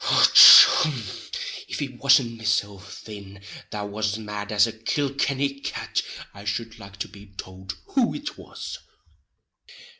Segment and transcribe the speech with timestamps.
[0.03, 0.35] Och,
[0.83, 0.97] hon!
[1.67, 6.01] if it wasn't mesilf thin that was mad as a Kilkenny cat
[6.33, 8.79] I shud like to be tould who it was!